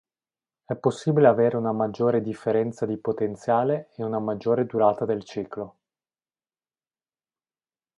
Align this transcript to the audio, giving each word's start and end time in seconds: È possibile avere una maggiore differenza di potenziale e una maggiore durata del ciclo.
È 0.65 0.75
possibile 0.77 1.27
avere 1.27 1.57
una 1.57 1.71
maggiore 1.73 2.23
differenza 2.23 2.87
di 2.87 2.97
potenziale 2.97 3.91
e 3.97 4.03
una 4.03 4.17
maggiore 4.17 4.65
durata 4.65 5.05
del 5.05 5.23
ciclo. 5.23 5.75